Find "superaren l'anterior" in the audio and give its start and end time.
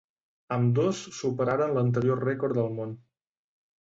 1.19-2.25